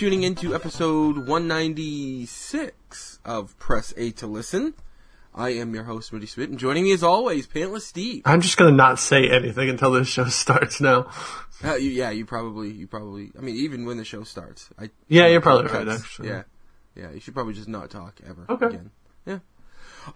[0.00, 4.72] thank you for tuning in to episode 196 of Press A to Listen.
[5.34, 8.22] I am your host, Moody Smith, and joining me as always, Pantless Steve.
[8.24, 11.10] I'm just gonna not say anything until this show starts now.
[11.62, 14.70] Uh, you, yeah, you probably, you probably, I mean, even when the show starts.
[14.78, 16.28] I, Yeah, you're probably cuts, right, actually.
[16.28, 16.42] Yeah.
[16.96, 18.66] Yeah, you should probably just not talk ever Okay.
[18.66, 18.90] again.
[19.26, 19.38] Yeah.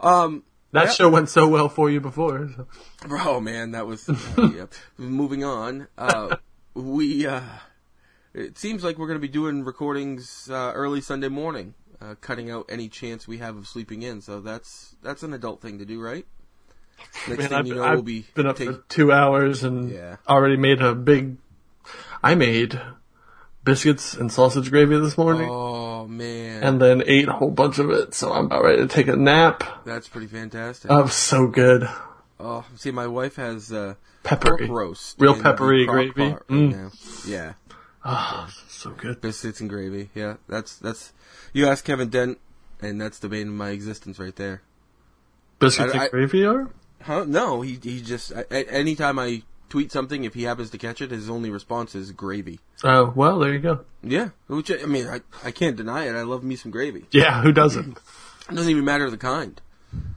[0.01, 0.93] Um, That Yeah.
[0.93, 2.49] show went so well for you before.
[2.57, 2.67] so-
[3.11, 4.73] Oh man, that was uh, yep.
[4.97, 6.37] Moving on, uh,
[6.75, 7.43] we uh,
[8.35, 12.51] it seems like we're going to be doing recordings uh, early Sunday morning, uh, cutting
[12.51, 14.21] out any chance we have of sleeping in.
[14.21, 16.27] So that's that's an adult thing to do, right?
[17.29, 19.63] Next Man, thing I've, you know, I've we'll be been up take- for two hours
[19.65, 20.17] and Yeah.
[20.29, 21.37] already made a big.
[22.23, 22.81] I made
[23.65, 27.91] biscuits and sausage gravy this morning, Oh man, and then ate a whole bunch of
[27.91, 28.15] it.
[28.15, 29.63] So I'm about ready to take a nap.
[29.85, 30.91] that's pretty fantastic.
[30.91, 31.89] Oh, so good,
[32.41, 36.37] oh, see, my wife has uh, peppery, pork roast, Real peppery gravy?
[36.49, 37.27] Mm.
[37.29, 37.53] Yeah.
[38.05, 39.21] Oh, so good.
[39.21, 40.11] biscuits and gravy.
[40.15, 41.13] Yeah, that's that's.
[41.53, 42.39] You ask Kevin Dent,
[42.81, 44.63] and that's the bane of my existence right there.
[45.59, 46.71] Biscuits I- I- and gravy are.
[47.03, 47.25] Huh?
[47.27, 51.11] No, he he just a- anytime I tweet something, if he happens to catch it,
[51.11, 52.61] his only response is gravy.
[52.83, 53.81] Oh well, there you go.
[54.03, 56.15] Yeah, which I I mean, I I can't deny it.
[56.15, 57.05] I love me some gravy.
[57.11, 57.99] Yeah, who doesn't?
[58.51, 59.61] It doesn't even matter the kind.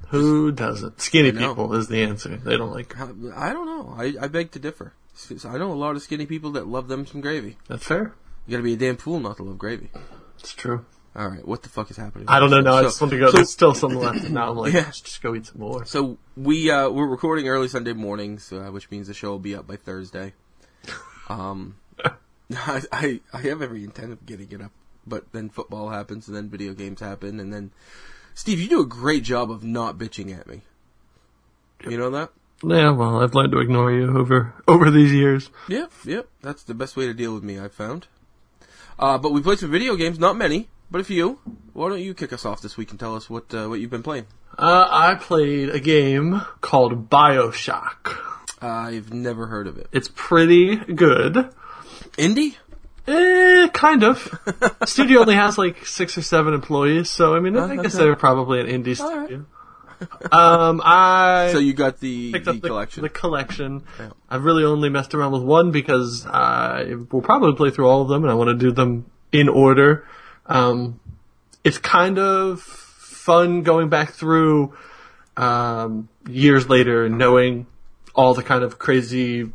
[0.09, 1.01] Who doesn't?
[1.01, 2.37] Skinny people is the answer.
[2.37, 2.97] They don't like.
[2.99, 3.93] I don't know.
[3.97, 4.93] I I beg to differ.
[5.17, 7.57] So I know a lot of skinny people that love them some gravy.
[7.67, 8.13] That's fair.
[8.45, 9.89] You gotta be a damn fool not to love gravy.
[10.39, 10.85] It's true.
[11.15, 12.27] All right, what the fuck is happening?
[12.29, 12.61] I don't know.
[12.61, 13.25] Now I So- just want to go.
[13.31, 14.25] so- There's still some left.
[14.25, 14.81] And now I'm like, Yeah.
[14.81, 15.83] let's just go eat some more.
[15.85, 19.55] So we uh, we're recording early Sunday mornings, uh, which means the show will be
[19.55, 20.33] up by Thursday.
[21.29, 21.75] Um,
[22.55, 24.71] I, I I have every intent of getting it up,
[25.05, 27.71] but then football happens, and then video games happen, and then
[28.33, 30.61] Steve, you do a great job of not bitching at me.
[31.85, 32.29] You know that?
[32.63, 35.49] Yeah, well, I've learned to ignore you over over these years.
[35.67, 36.27] Yep, yep.
[36.41, 37.59] That's the best way to deal with me.
[37.59, 38.07] I've found.
[38.99, 41.39] Uh, but we played some video games, not many, but a few.
[41.73, 43.91] Why don't you kick us off this week and tell us what uh, what you've
[43.91, 44.25] been playing?
[44.57, 48.17] Uh, I played a game called Bioshock.
[48.59, 49.87] I've never heard of it.
[49.91, 51.51] It's pretty good.
[52.17, 52.55] Indie?
[53.07, 54.39] Eh, kind of.
[54.85, 57.83] studio only has like six or seven employees, so I mean, I okay.
[57.83, 59.39] guess they're probably an indie All right.
[60.31, 63.03] Um, I So you got the, picked the up collection.
[63.03, 63.83] The collection.
[63.99, 64.09] Yeah.
[64.29, 68.09] I've really only messed around with one because I will probably play through all of
[68.09, 70.05] them, and I want to do them in order.
[70.45, 70.99] Um,
[71.63, 74.73] it's kind of fun going back through
[75.35, 77.67] um, years later and knowing
[78.15, 79.51] all the kind of crazy,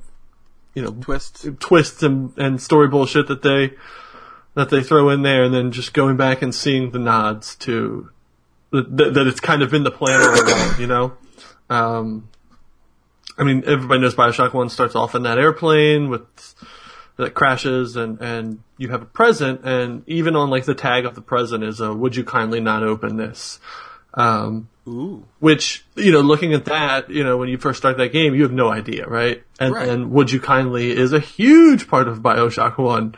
[0.75, 1.47] you know, Twists.
[1.59, 3.75] twists and, and story bullshit that they
[4.55, 8.11] that they throw in there, and then just going back and seeing the nods to
[8.73, 11.13] that, that it's kind of in the plan all along, you know.
[11.71, 12.29] Um,
[13.39, 16.23] I mean, everybody knows Bioshock One starts off in that airplane with
[17.17, 21.15] that crashes, and and you have a present, and even on like the tag of
[21.15, 23.59] the present is a "Would you kindly not open this."
[24.15, 25.25] Um, Ooh.
[25.39, 28.43] which you know, looking at that, you know, when you first start that game, you
[28.43, 29.43] have no idea, right?
[29.59, 29.89] And Right.
[29.89, 33.15] and would you kindly is a huge part of Bioshock One.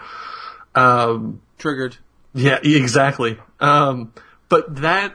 [0.76, 1.96] Um, Triggered.
[2.34, 3.38] yeah, exactly.
[3.60, 4.12] Um,
[4.48, 5.14] but that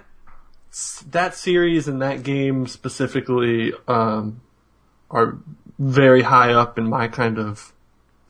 [1.09, 4.41] that series and that game specifically um,
[5.09, 5.38] are
[5.78, 7.74] very high up in my kind of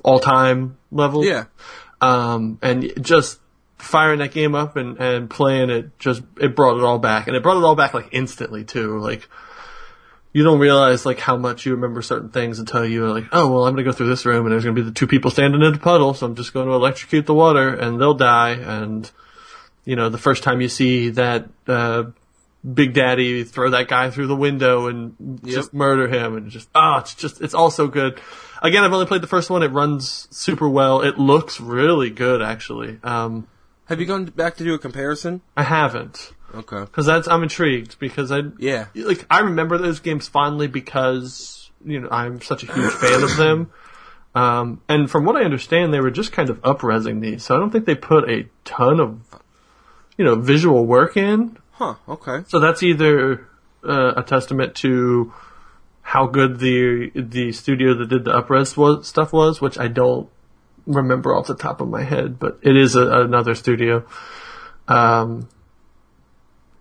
[0.03, 1.25] all time level.
[1.25, 1.45] Yeah.
[2.01, 3.39] Um, and just
[3.78, 7.28] firing that game up and, and playing it just, it brought it all back.
[7.28, 8.99] And it brought it all back like instantly too.
[8.99, 9.28] Like,
[10.31, 13.66] you don't realize like how much you remember certain things until you're like, oh, well,
[13.66, 15.73] I'm gonna go through this room and there's gonna be the two people standing in
[15.73, 18.51] the puddle, so I'm just going to electrocute the water and they'll die.
[18.51, 19.09] And,
[19.85, 22.03] you know, the first time you see that, uh,
[22.73, 26.97] Big Daddy throw that guy through the window and just murder him and just, oh,
[26.97, 28.20] it's just, it's all so good.
[28.61, 29.64] Again, I've only played the first one.
[29.64, 31.02] It runs super well.
[31.02, 33.00] It looks really good, actually.
[33.03, 33.47] Um,
[33.85, 35.41] Have you gone back to do a comparison?
[35.56, 36.34] I haven't.
[36.53, 36.84] Okay.
[36.91, 38.88] Cause that's, I'm intrigued because I, Yeah.
[38.94, 43.38] like, I remember those games fondly because, you know, I'm such a huge fan of
[43.38, 43.72] them.
[44.35, 47.58] Um, and from what I understand, they were just kind of up-resing these, so I
[47.59, 49.20] don't think they put a ton of,
[50.20, 51.58] you know, visual work in.
[51.79, 51.96] Huh.
[52.09, 52.43] Okay.
[52.49, 53.47] So that's either
[53.87, 55.34] uh, a testament to
[56.02, 60.29] how good the the studio that did the upres was, stuff was, which I don't
[60.85, 64.05] remember off the top of my head, but it is a, another studio.
[64.90, 65.47] Um,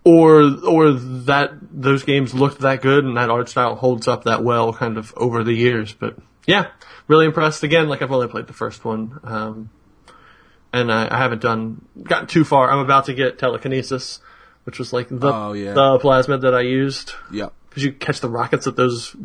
[0.03, 4.43] or or that those games looked that good and that art style holds up that
[4.43, 5.93] well, kind of over the years.
[5.93, 6.73] But yeah,
[7.07, 7.63] really impressed.
[7.63, 9.21] Again, like I've only played the first one.
[9.23, 9.71] Um,
[10.73, 12.69] and I, I haven't done gotten too far.
[12.69, 14.21] I'm about to get telekinesis,
[14.69, 15.73] which was like the Oh, yeah.
[15.73, 19.17] the plasmid that I used Yeah, because you catch the rockets that those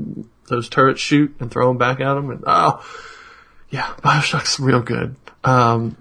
[0.48, 2.30] those turrets shoot and throw them back at them.
[2.30, 2.81] And oh,
[3.69, 5.18] yeah, Bioshock's real good.
[5.44, 5.98] Um,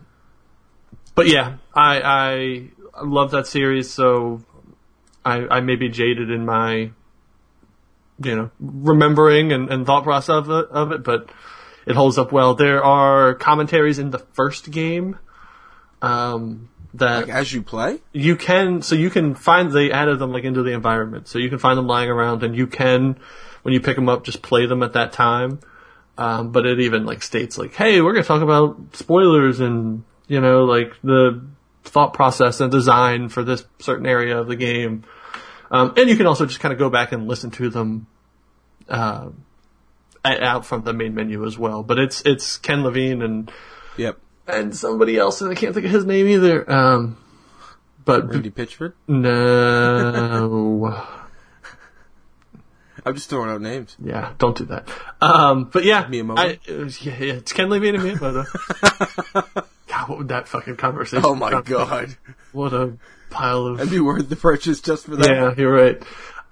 [1.17, 4.45] but yeah, I, I love that series, so
[5.25, 6.93] I, I may be jaded in my,
[8.23, 11.31] you know, remembering and, and thought process of it, of it, but
[11.85, 12.55] it holds up well.
[12.55, 15.19] There are commentaries in the first game,
[16.01, 18.01] um, that Like as you play?
[18.13, 21.49] you can so you can find they added them like into the environment so you
[21.49, 23.19] can find them lying around and you can
[23.63, 25.59] when you pick them up just play them at that time
[26.19, 30.05] um, but it even like states like hey we're going to talk about spoilers and
[30.29, 31.43] you know like the
[31.85, 35.05] thought process and design for this certain area of the game
[35.71, 38.07] um, and you can also just kind of go back and listen to them
[38.89, 39.31] uh,
[40.25, 43.51] out from the main menu as well but it's it's ken levine and
[43.97, 44.19] Yep.
[44.47, 46.71] And somebody else, and I can't think of his name either.
[46.71, 47.17] Um,
[48.05, 48.95] but Randy Pitchford?
[49.09, 51.07] no,
[53.05, 53.97] I'm just throwing out names.
[54.03, 54.89] yeah, don't do that.
[55.21, 56.39] Um, but yeah, Miyamoto?
[56.39, 58.47] I, uh, yeah, yeah, it's Ken Levine and Miyamoto.
[59.89, 61.25] God, what would that fucking conversation?
[61.27, 62.17] Oh my god.
[62.53, 62.95] What a
[63.31, 65.29] pile of That'd be worth the purchase just for that.
[65.29, 66.03] Yeah, you're right.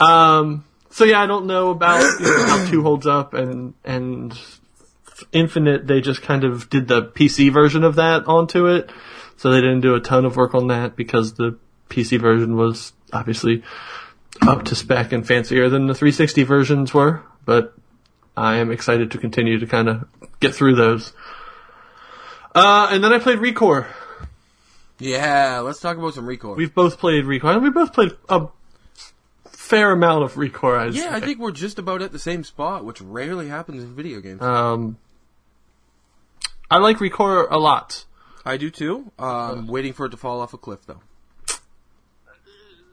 [0.01, 4.39] Um, so yeah, I don't know about you know, how two holds up and and
[5.33, 5.87] Infinite.
[5.87, 8.91] They just kind of did the PC version of that onto it,
[9.37, 12.93] so they didn't do a ton of work on that because the PC version was
[13.13, 13.63] obviously
[14.43, 17.23] up to spec and fancier than the 360 versions were.
[17.45, 17.75] But
[18.37, 20.09] I am excited to continue to kind of
[20.41, 21.13] get through those.
[22.55, 23.87] Uh, and then I played Recore.
[24.99, 26.57] Yeah, let's talk about some Recore.
[26.57, 27.61] We've both played Recore.
[27.63, 28.49] We both played a
[29.45, 30.79] fair amount of Recore.
[30.79, 33.95] I'd yeah, I think we're just about at the same spot, which rarely happens in
[33.95, 34.43] video games.
[34.43, 34.99] Um,
[36.71, 38.05] I like Recore a lot.
[38.45, 39.11] I do too.
[39.19, 41.01] Um, waiting for it to fall off a cliff though.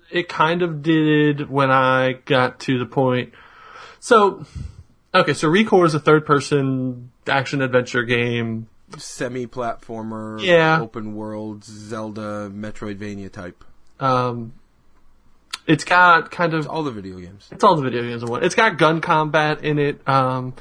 [0.10, 3.34] It kind of did when I got to the point.
[4.00, 4.46] So,
[5.14, 8.70] okay, so Recore is a third-person action adventure game.
[8.98, 10.80] Semi-platformer, Yeah.
[10.82, 13.66] open world, Zelda, Metroidvania type.
[14.00, 14.54] Um,
[15.66, 18.44] it's got kind of All the video games, it's all the video games in one.
[18.46, 20.54] It's got gun combat in it, um,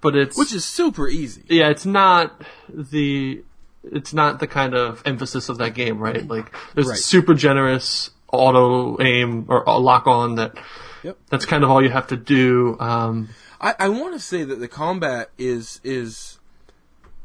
[0.00, 1.42] but it's which is super easy.
[1.48, 3.42] yeah, it's not the
[3.84, 6.26] it's not the kind of emphasis of that game, right?
[6.26, 6.98] Like there's Right.
[6.98, 10.56] super generous auto aim or lock on that
[11.04, 11.16] Yep.
[11.30, 12.76] that's kind of all you have to do.
[12.80, 13.28] Um,
[13.60, 16.38] I, I want to say that the combat is is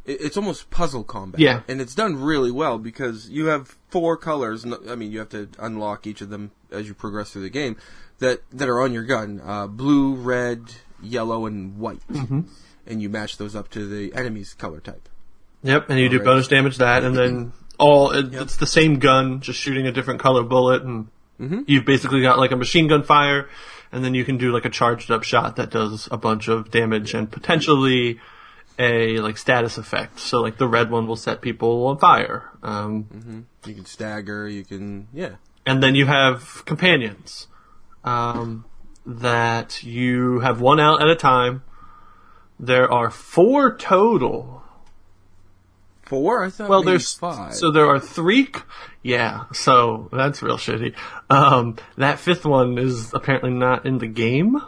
[0.05, 1.39] it's almost puzzle combat.
[1.39, 1.61] Yeah.
[1.67, 4.65] and it's done really well because you have four colors.
[4.65, 7.77] I mean, you have to unlock each of them as you progress through the game
[8.19, 10.73] that that are on your gun: uh, blue, red,
[11.03, 11.99] yellow, and white.
[12.11, 12.41] Mm-hmm.
[12.85, 15.07] And you match those up to the enemy's color type.
[15.63, 16.25] yep, and you do Alright.
[16.25, 20.19] bonus damage that, and then all it, it's the same gun, just shooting a different
[20.19, 21.07] color bullet, and
[21.67, 23.49] you've basically got like a machine gun fire,
[23.91, 26.71] and then you can do like a charged up shot that does a bunch of
[26.71, 28.19] damage and potentially
[28.79, 30.19] a like status effect.
[30.19, 32.49] So like the red one will set people on fire.
[32.63, 34.47] Um, You can stagger.
[34.49, 35.35] You can yeah.
[35.65, 37.47] and then you have companions
[38.03, 38.65] um,
[39.05, 41.63] that you have one out at a time.
[42.59, 44.63] There are four total.
[46.03, 46.43] Four?
[46.43, 46.69] I thought.
[46.69, 47.55] Well, there's five.
[47.55, 48.49] so there are three.
[49.01, 50.95] Yeah, so that's real shitty.
[51.29, 54.61] Um, that fifth one is apparently not in the game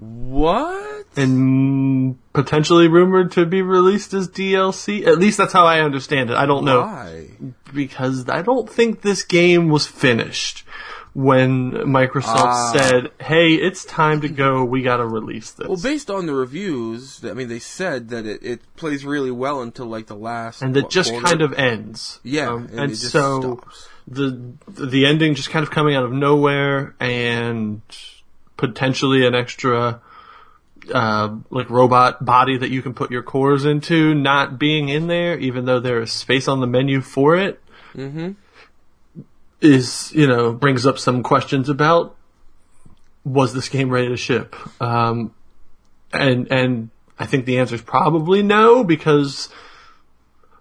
[0.00, 1.06] what?
[1.16, 5.06] and potentially rumored to be released as DLC.
[5.06, 6.36] At least that's how I understand it.
[6.36, 6.80] I don't know.
[6.82, 7.28] Why?
[7.74, 10.64] because I don't think this game was finished
[11.12, 12.72] when Microsoft Ah.
[12.72, 14.64] said, "Hey, it's time to go.
[14.64, 18.26] We got to release this." Well, based on the reviews, I mean, they said that
[18.26, 20.62] it, it plays really well until like the last.
[20.62, 21.26] and it what, just quarter?
[21.26, 22.20] kind of ends.
[22.22, 23.88] Yeah, Um, and and, so stops.
[24.06, 24.38] the
[24.68, 27.82] the ending just kind of coming out of nowhere, and
[28.56, 30.00] potentially an extra.
[30.92, 35.38] Uh, like robot body that you can put your cores into not being in there,
[35.38, 37.60] even though there is space on the menu for it.
[37.94, 38.34] Mhm.
[39.60, 42.16] Is you know brings up some questions about
[43.24, 44.56] was this game ready to ship?
[44.80, 45.34] Um,
[46.12, 49.48] and and I think the answer is probably no because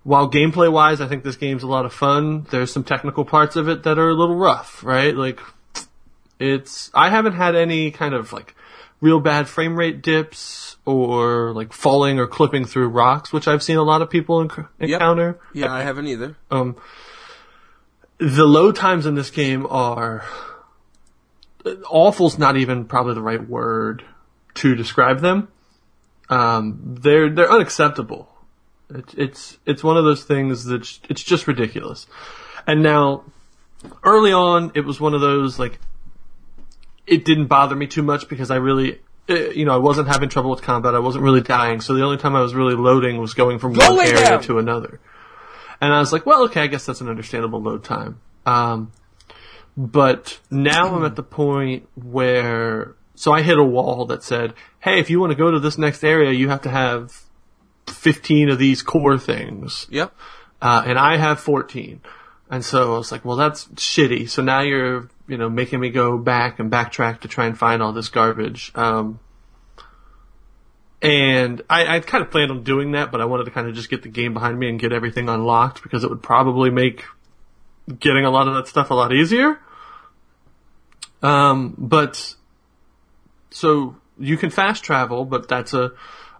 [0.03, 3.55] while gameplay wise I think this game's a lot of fun there's some technical parts
[3.55, 5.15] of it that are a little rough right?
[5.15, 5.39] Like
[6.39, 8.55] it's I haven't had any kind of like
[9.01, 13.77] real bad frame rate dips or like falling or clipping through rocks which I've seen
[13.77, 15.39] a lot of people enc- encounter.
[15.53, 16.35] Yeah, I haven't either.
[16.51, 16.75] um,
[18.19, 20.23] the load times in this game are
[21.89, 24.03] awful's not even probably the right word
[24.55, 25.47] to describe them.
[26.29, 28.29] Um, they're they're unacceptable.
[28.89, 32.07] It's it's it's one of those things that it's just ridiculous.
[32.67, 33.23] And now,
[34.03, 35.79] early on, it was one of those like
[37.07, 38.99] it didn't bother me too much because I really.
[39.27, 40.93] eh, You know, I wasn't having trouble with combat.
[40.93, 41.81] I wasn't really dying.
[41.81, 44.41] So the only time I was really loading was going from Go one area down!
[44.43, 44.99] to another.
[45.81, 48.19] And I was like, well, okay, I guess that's an understandable load time.
[48.45, 48.91] Um,
[49.77, 54.99] but now I'm at the point where, so I hit a wall that said, hey,
[54.99, 57.23] if you want to go to this next area, you have to have
[57.87, 59.87] 15 of these core things.
[59.89, 60.13] Yep.
[60.61, 62.01] Uh, and I have 14.
[62.49, 64.29] And so I was like, well, that's shitty.
[64.29, 67.81] So now you're, you know, making me go back and backtrack to try and find
[67.81, 68.71] all this garbage.
[68.75, 69.19] Um,
[71.01, 73.75] and I, I kind of planned on doing that, but I wanted to kind of
[73.75, 77.05] just get the game behind me and get everything unlocked because it would probably make
[77.99, 79.59] getting a lot of that stuff a lot easier.
[81.21, 82.35] Um, but
[83.49, 85.91] so you can fast travel, but that's a,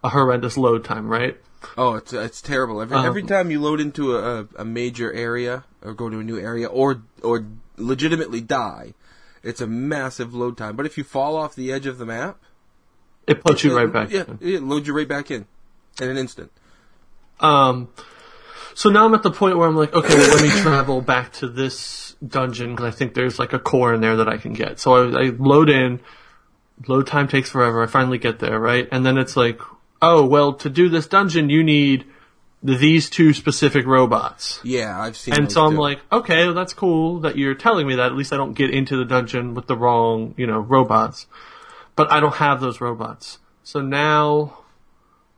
[0.04, 1.38] a horrendous load time, right?
[1.78, 2.82] Oh, it's it's terrible.
[2.82, 6.24] Every Um, every time you load into a, a major area or go to a
[6.24, 8.94] new area or or legitimately die,
[9.44, 10.76] it's a massive load time.
[10.76, 12.40] But if you fall off the edge of the map,
[13.30, 14.12] It puts you right back.
[14.12, 14.38] Yeah, in.
[14.42, 15.46] it loads you right back in
[16.02, 16.52] in an instant.
[17.40, 17.90] Um,
[18.74, 21.34] so now I'm at the point where I'm like, okay, well, let me travel back
[21.34, 24.54] to this dungeon because I think there's like a core in there that I can
[24.54, 24.80] get.
[24.80, 26.00] So I, I load in,
[26.88, 27.84] load time takes forever.
[27.84, 28.88] I finally get there, right?
[28.92, 29.60] And then it's like,
[30.02, 32.06] oh, well, to do this dungeon, you need
[32.62, 34.60] these two specific robots.
[34.64, 35.34] Yeah, I've seen.
[35.34, 35.82] And so I'm too.
[35.82, 38.08] like, okay, well, that's cool that you're telling me that.
[38.08, 41.28] At least I don't get into the dungeon with the wrong, you know, robots.
[42.00, 43.40] But I don't have those robots.
[43.62, 44.60] So now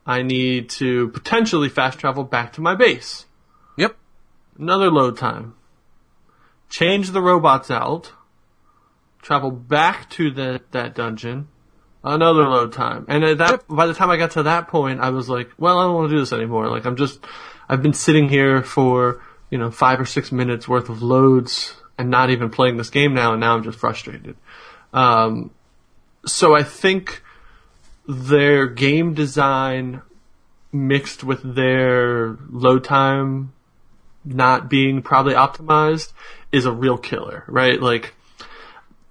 [0.06, 3.26] I need to potentially fast travel back to my base.
[3.76, 3.96] yep.
[4.56, 5.54] Another load time.
[6.68, 8.12] Change the robots out.
[9.22, 11.48] Travel back to the, that dungeon.
[12.04, 13.06] Another load time.
[13.08, 13.64] And at that, Yep.
[13.68, 16.10] by the time I got to that point, I was like, well, I don't want
[16.10, 16.68] to do this anymore.
[16.68, 17.18] Like, I'm just,
[17.68, 22.08] I've been sitting here for, you know, five or six minutes worth of loads and
[22.08, 24.36] not even playing this game now, and now I'm just frustrated.
[24.92, 25.50] Um,
[26.26, 27.22] so I think
[28.06, 30.02] their game design
[30.72, 33.52] mixed with their load time
[34.24, 36.12] not being probably optimized
[36.50, 37.80] is a real killer, right?
[37.80, 38.14] Like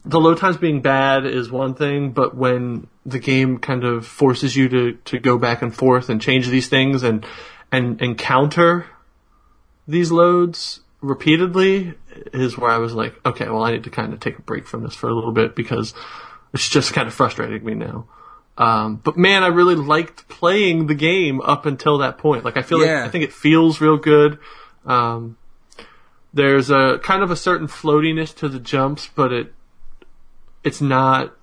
[0.03, 4.55] the load times being bad is one thing, but when the game kind of forces
[4.55, 7.25] you to, to go back and forth and change these things and
[7.71, 8.85] and encounter
[9.87, 11.93] these loads repeatedly
[12.33, 14.67] is where I was like, okay, well I need to kind of take a break
[14.67, 15.93] from this for a little bit because
[16.53, 18.07] it's just kind of frustrating me now.
[18.57, 22.43] Um, but man, I really liked playing the game up until that point.
[22.45, 22.97] Like I feel Yeah.
[22.99, 24.37] like I think it feels real good.
[24.85, 25.37] Um,
[26.33, 29.53] there's a kind of a certain floatiness to the jumps, but it
[30.63, 31.33] it's not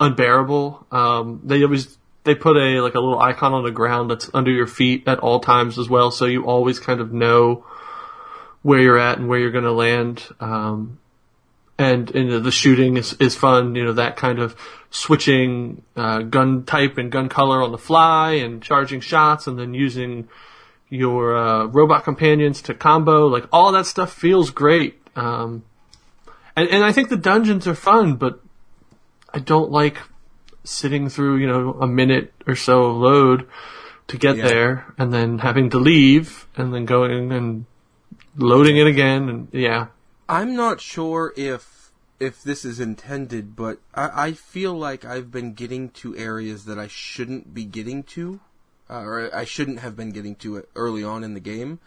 [0.00, 0.86] unbearable.
[0.92, 4.50] Um, they always they put a like a little icon on the ground that's under
[4.50, 7.64] your feet at all times as well, so you always kind of know
[8.62, 10.24] where you're at and where you're going to land.
[10.40, 10.98] Um,
[11.78, 14.56] and, and the shooting is, is fun, you know, that kind of
[14.90, 19.74] switching, uh, gun type and gun color on the fly and charging shots and then
[19.74, 20.28] using
[20.88, 25.00] your, uh, robot companions to combo, like all that stuff feels great.
[25.14, 25.62] Um,
[26.56, 28.40] and, and I think the dungeons are fun, but
[29.32, 29.98] I don't like
[30.64, 33.46] sitting through, you know, a minute or so of load
[34.08, 34.48] to get Yeah.
[34.48, 37.66] there and then having to leave and then going and
[38.36, 39.88] loading it again and yeah.
[40.28, 45.54] I'm not sure if if this is intended, but I, I feel like I've been
[45.54, 48.40] getting to areas that I shouldn't be getting to,
[48.90, 51.78] uh, or I shouldn't have been getting to it early on in the game.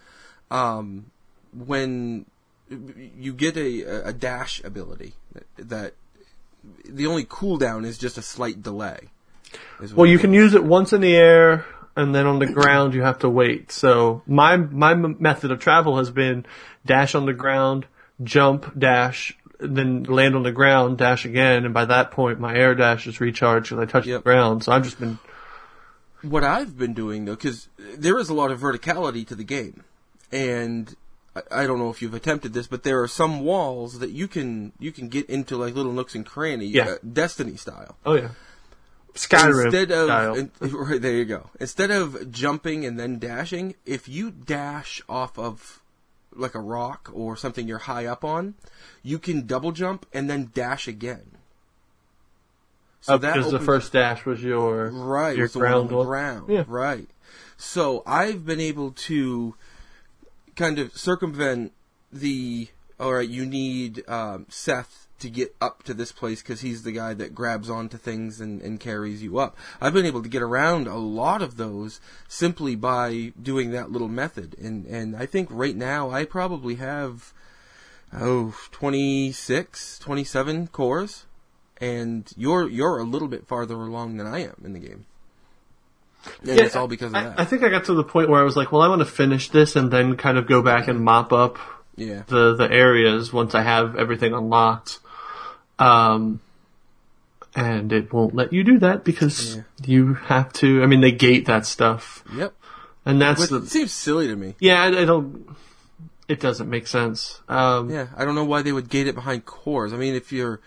[0.49, 1.11] Um,
[1.53, 2.25] when
[3.17, 5.93] you get a, a dash ability that, that
[6.85, 9.09] the only cooldown is just a slight delay.
[9.93, 13.01] Well, you can use it once in the air, and then on the ground you
[13.01, 13.71] have to wait.
[13.71, 16.45] So my my method of travel has been
[16.85, 17.85] dash on the ground,
[18.23, 22.73] jump, dash, then land on the ground, dash again, and by that point my air
[22.75, 24.19] dash is recharged because I touch Yep.
[24.19, 24.63] the ground.
[24.63, 25.19] So I've just been
[26.21, 29.83] what I've been doing though, because there is a lot of verticality to the game,
[30.31, 30.95] and
[31.35, 34.27] I, I don't know if you've attempted this, but there are some walls that you
[34.27, 36.89] can you can get into like little nooks and crannies, Yeah.
[36.89, 37.97] uh, Destiny style.
[38.05, 38.29] oh yeah,
[39.13, 40.35] Skyrim Instead of style.
[40.35, 41.49] in- right, there you go.
[41.59, 45.80] Instead of jumping and then dashing, if you dash off of
[46.35, 48.55] like a rock or something you're high up on,
[49.03, 51.37] you can double jump and then dash again.
[53.01, 56.49] So Oh, because the first dash was your Right, your ground the ground.
[56.49, 56.63] Yeah.
[56.67, 57.09] Right.
[57.57, 59.55] So I've been able to
[60.55, 61.73] kind of circumvent
[62.11, 62.69] the.
[62.99, 66.91] All right, you need um, Seth to get up to this place because he's the
[66.91, 69.57] guy that grabs onto things and, and carries you up.
[69.79, 74.07] I've been able to get around a lot of those simply by doing that little
[74.07, 77.33] method, and and I think right now I probably have
[78.13, 81.25] oh 26, 27 cores,
[81.79, 85.05] and you're you're a little bit farther along than I am in the game.
[86.41, 87.39] And it's all because of I, that.
[87.39, 89.05] I think I got to the point where I was like, well, I want to
[89.05, 91.57] finish this and then kind of go back and mop up
[91.95, 92.23] yeah.
[92.27, 94.99] the the areas once I have everything unlocked.
[95.81, 96.39] Um,
[97.55, 99.61] and it won't let you do that because Yeah.
[99.85, 100.81] you have to.
[100.83, 102.53] I mean, they gate that stuff, Yep.
[103.05, 104.55] and that's Which the seems silly to me.
[104.59, 104.81] yeah.
[104.83, 105.47] I, I don't.
[106.29, 107.41] It doesn't make sense.
[107.49, 109.91] Um, Yeah, I don't know why they would gate it behind cores.
[109.91, 110.61] I mean, if you're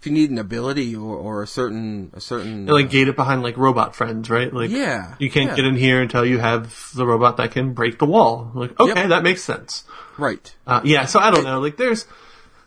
[0.00, 3.42] if you need an ability or, or a certain a certain like gate it behind
[3.42, 4.50] like robot friends, right?
[4.52, 5.56] Like yeah, you can't yeah.
[5.56, 8.50] get in here until you have the robot that can break the wall.
[8.54, 9.08] Like okay, Yep.
[9.10, 9.84] that makes sense.
[10.16, 10.54] right.
[10.66, 11.60] Uh, yeah, so I don't know.
[11.60, 12.06] Like there's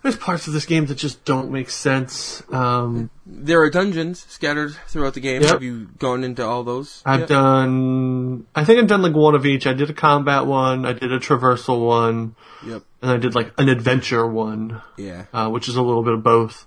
[0.07, 2.41] there's parts of this game that just don't make sense.
[2.51, 5.41] Um, There are dungeons scattered throughout the game.
[5.41, 5.51] Yep.
[5.51, 7.01] Have you gone into all those?
[7.05, 7.29] I've yet?
[7.29, 8.45] done.
[8.55, 9.67] I think I've done like one of each.
[9.67, 10.85] I did a combat one.
[10.85, 12.35] I did a traversal one,
[12.65, 12.83] Yep.
[13.01, 15.25] and I did like an adventure one, Yeah.
[15.33, 16.65] uh, which is a little bit of both.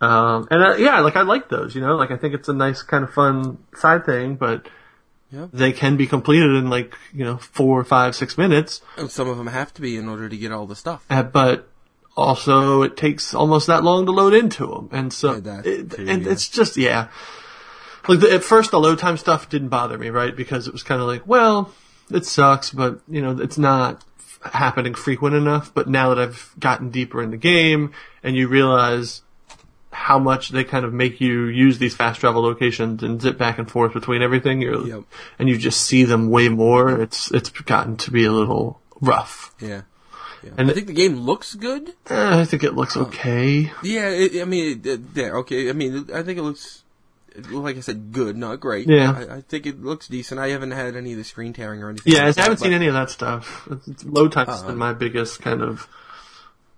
[0.00, 1.74] Um, and uh, yeah, like I like those.
[1.74, 4.68] You know, like I think it's a nice kind of fun side thing, but
[5.30, 5.50] Yep.
[5.52, 8.80] they can be completed in like you know four, five, six minutes.
[8.96, 11.04] And some of them have to be in order to get all the stuff.
[11.10, 11.67] Uh, but
[12.18, 15.32] also it takes almost that long to load into them, and so
[15.64, 16.32] it, too, and yeah.
[16.32, 17.08] it's just yeah.
[18.08, 20.34] Like the, at first, the load time stuff didn't bother me, right?
[20.34, 21.72] Because it was kind of like, well,
[22.10, 25.72] it sucks, but you know, it's not f- happening frequent enough.
[25.74, 29.22] But now that I've gotten deeper in the game, and you realize
[29.90, 33.58] how much they kind of make you use these fast travel locations and zip back
[33.58, 35.02] and forth between everything, you're, Yep.
[35.38, 37.00] and you just see them way more.
[37.00, 39.52] It's it's gotten to be a little rough.
[39.60, 39.82] Yeah.
[40.48, 40.54] Yeah.
[40.58, 41.90] And- I think the game looks good.
[42.10, 43.72] Eh, I think it looks okay.
[43.82, 45.68] Yeah, it, I mean, it, yeah, okay.
[45.68, 46.82] I mean, I think it looks,
[47.50, 48.88] like I said, good, not great.
[48.88, 49.12] Yeah.
[49.12, 50.40] I, I think it looks decent.
[50.40, 52.12] I haven't had any of the screen tearing or anything.
[52.12, 53.68] Yeah, like I haven't that, seen any of that stuff.
[53.86, 54.68] It's, load time's Uh-uh.
[54.68, 55.88] been my biggest kind of.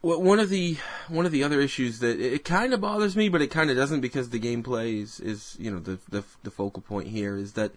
[0.03, 0.79] Well, one of the
[1.09, 3.69] one of the other issues that it, it kind of bothers me, but it kind
[3.71, 7.37] of doesn't because the gameplay is, is you know the, the the focal point here
[7.37, 7.73] is that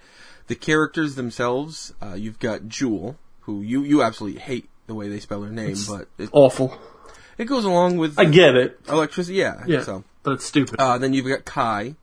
[0.47, 1.93] the characters themselves.
[2.01, 5.75] Uh, you've got Joule, who you you absolutely hate the way they spell her name,
[5.87, 6.77] but it, Awful.
[7.37, 8.79] it goes along with I get it.
[8.89, 9.37] electricity.
[9.37, 9.83] Yeah, Yeah.
[9.83, 10.75] So But it's stupid.
[10.79, 11.95] uh, then you've got Kai,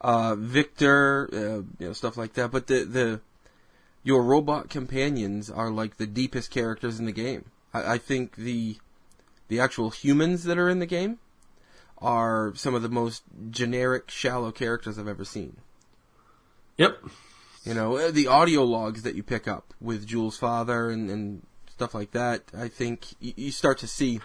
[0.00, 1.36] uh, Victor, uh,
[1.78, 2.50] you know stuff like that.
[2.50, 3.20] But the the
[4.02, 7.46] your robot companions are like the deepest characters in the game.
[7.72, 8.76] I, I think the
[9.48, 11.18] the actual humans that are in the game
[11.98, 15.56] are some of the most generic, shallow characters I've ever seen.
[16.76, 16.98] yep.
[17.64, 21.46] You know, uh, the audio logs that you pick up with Joule's father and, and
[21.74, 22.42] stuff like that.
[22.56, 24.20] I think you, you start to see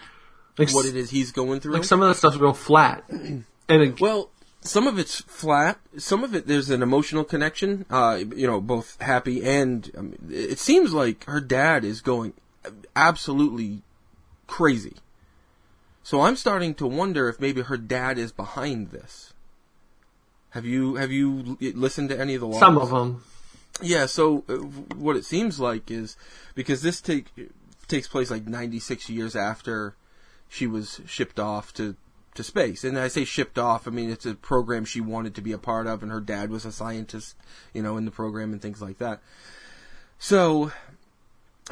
[0.58, 1.72] Like, what it is he's going through.
[1.74, 3.04] like some of the stuff's real flat.
[3.68, 4.30] And it, Well,
[4.62, 5.78] some of it's flat.
[5.96, 7.86] Some of it there's an emotional connection.
[7.88, 12.32] Uh, you know, both happy and um, it seems like her dad is going
[12.96, 13.82] absolutely
[14.48, 14.96] crazy.
[16.02, 19.32] So I'm starting to wonder if maybe her dad is behind this.
[20.50, 22.58] Have you have you listened to any of the logs?
[22.58, 23.22] some of them.
[23.82, 24.56] Yeah, so uh,
[24.96, 26.16] what it seems like is
[26.54, 27.26] because this take
[27.88, 29.94] takes place like 96 years after
[30.48, 31.96] she was shipped off to
[32.34, 32.84] to space.
[32.84, 35.58] And I say shipped off, I mean it's a program she wanted to be a
[35.58, 37.36] part of and her dad was a scientist,
[37.74, 39.20] you know, in the program and things like that.
[40.18, 40.72] So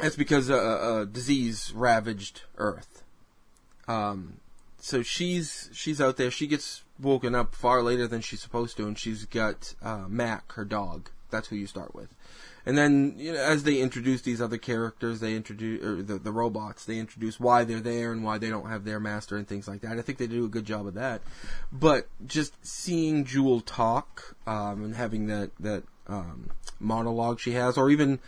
[0.01, 3.03] that's because a, a disease ravaged Earth.
[3.87, 4.39] Um
[4.79, 6.31] so she's she's out there.
[6.31, 10.53] She gets woken up far later than she's supposed to, and she's got uh, Mack,
[10.53, 11.09] her dog.
[11.29, 12.09] That's who you start with.
[12.65, 16.31] And then, you know, as they introduce these other characters, they introduce or the the
[16.31, 16.85] robots.
[16.85, 19.81] They introduce why they're there and why they don't have their master and things like
[19.81, 19.97] that.
[19.97, 21.21] I think they do a good job of that.
[21.71, 27.89] But just seeing Joule talk um, and having that that um, monologue she has, or
[27.89, 28.19] even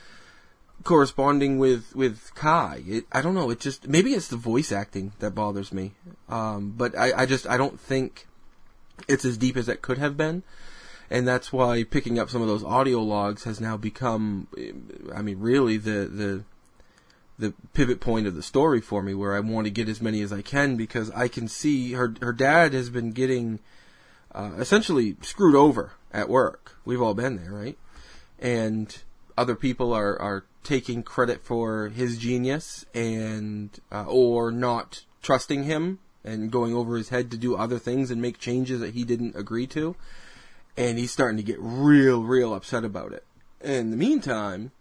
[0.83, 2.83] corresponding with with Kai.
[2.87, 3.49] It, I don't know.
[3.49, 5.93] It just maybe it's the voice acting that bothers me.
[6.29, 8.27] Um, but I, I just I don't think
[9.07, 10.43] it's as deep as it could have been,
[11.11, 14.47] and that's why picking up some of those audio logs has now become,
[15.13, 16.43] I mean, really the the
[17.37, 20.21] the pivot point of the story for me, where I want to get as many
[20.21, 23.59] as I can because I can see her her dad has been getting
[24.33, 26.77] uh, essentially screwed over at work.
[26.85, 27.77] We've all been there, right?
[28.39, 28.97] And
[29.37, 35.99] other people are are taking credit for his genius and uh, or not trusting him
[36.23, 39.35] and going over his head to do other things and make changes that he didn't
[39.35, 39.97] agree to
[40.77, 43.25] and he's starting to get real real upset about it.
[43.61, 44.71] In the meantime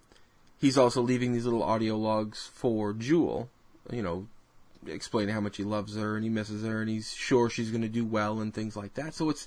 [0.59, 3.49] he's also leaving these little audio logs for Joule
[3.91, 4.27] you know
[4.87, 7.83] explaining how much he loves her and he misses her and he's sure she's going
[7.83, 9.15] to do well and things like that.
[9.15, 9.47] So it's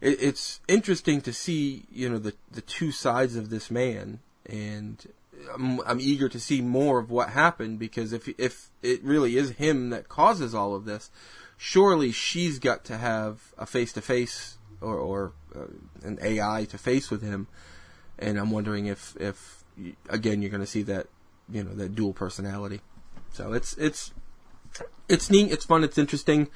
[0.00, 5.06] it, it's interesting to see you know the the two sides of this man and
[5.54, 9.52] I'm, I'm eager to see more of what happened because if if it really is
[9.52, 11.10] him that causes all of this,
[11.56, 15.66] surely she's got to have a face to face or or uh,
[16.02, 17.46] an AI to face with him
[18.20, 19.64] and I'm wondering if if
[20.08, 21.06] again you're going to see that
[21.50, 22.80] you know that dual personality.
[23.32, 24.12] So it's it's
[25.08, 26.48] it's neat, it's fun, it's interesting,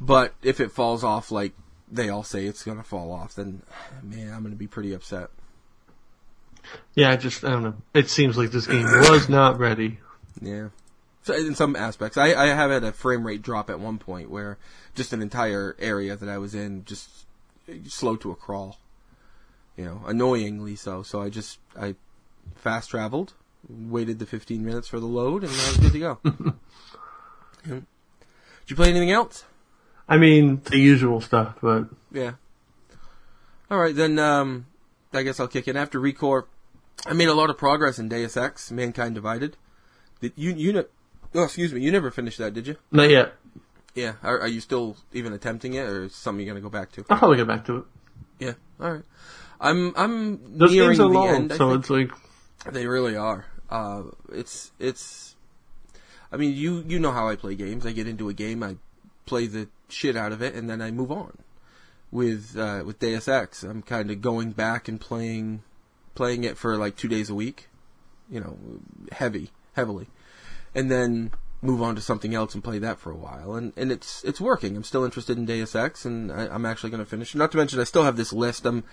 [0.00, 1.52] but if it falls off like
[1.90, 3.62] they all say it's going to fall off, then
[4.02, 5.30] man, I'm going to be pretty upset.
[6.94, 7.74] Yeah, I just I don't know.
[7.94, 9.98] It seems like this game was not ready.
[10.42, 10.68] Yeah.
[11.22, 14.30] So in some aspects, I, I have had a frame rate drop at one point
[14.30, 14.58] where
[14.94, 17.26] just an entire area that I was in just
[17.86, 18.78] slowed to a crawl.
[19.76, 21.02] You know, annoyingly so.
[21.02, 21.94] So I just I
[22.56, 23.34] fast traveled,
[23.68, 26.18] waited the 15 minutes for the load, and I was good to go.
[27.66, 27.74] yeah.
[27.74, 27.86] Did
[28.66, 29.44] you play anything else?
[30.08, 32.32] I mean, the usual stuff, but Yeah.
[33.70, 34.66] All right, then um,
[35.12, 36.44] I guess I'll kick in after Recore.
[37.06, 39.56] I made a lot of progress in Deus Ex: Mankind Divided.
[40.20, 40.84] Did you you ne-
[41.34, 42.76] oh, excuse me, you never finished that, did you?
[42.90, 43.34] not yet.
[43.94, 44.14] Yeah.
[44.22, 47.04] Are, are you still even attempting it, or is something you're gonna go back to?
[47.10, 47.84] I'll probably get back to it.
[48.38, 48.52] Yeah.
[48.80, 49.02] All right.
[49.60, 51.52] I'm I'm Those nearing games are the long, end.
[51.52, 51.80] I so think.
[51.80, 53.46] it's like They really are.
[53.70, 55.34] Uh, it's it's.
[56.30, 57.86] I mean, you you know how I play games.
[57.86, 58.76] I get into a game, I
[59.26, 61.38] play the shit out of it, and then I move on.
[62.10, 65.62] With uh, with Deus Ex, I'm kind of going back and playing
[66.14, 67.68] playing it for like two days a week,
[68.30, 68.56] you know,
[69.12, 70.08] heavy heavily,
[70.74, 73.54] and then move on to something else and play that for a while.
[73.54, 74.76] And and it's it's working.
[74.76, 77.34] I'm still interested in Deus Ex, and I, I'm actually going to finish.
[77.34, 78.66] Not to mention, I still have this list.
[78.66, 78.84] I'm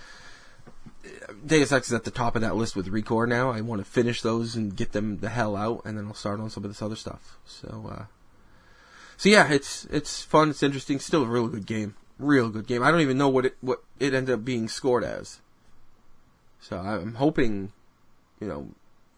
[1.45, 3.51] Deus Ex is at the top of that list with Recore now.
[3.51, 6.39] I want to finish those and get them the hell out, and then I'll start
[6.39, 7.37] on some of this other stuff.
[7.45, 8.05] So, uh,
[9.17, 10.49] so yeah, it's it's fun.
[10.49, 10.99] It's interesting.
[10.99, 11.95] Still a real good game.
[12.17, 12.81] Real good game.
[12.81, 15.39] I don't even know what it what it ended up being scored as.
[16.59, 17.73] So I'm hoping,
[18.39, 18.69] you know,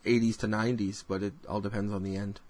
[0.06, 2.42] 80s to 90s, but it all depends on the end.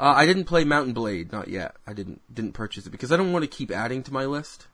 [0.00, 1.74] Uh, I didn't play Mount & Blade, not yet.
[1.86, 4.66] I didn't didn't purchase it because I don't want to keep adding to my list.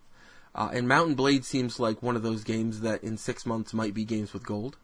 [0.55, 3.73] Uh, and Mount & Blade seems like one of those games that in six months
[3.73, 4.77] might be games with gold.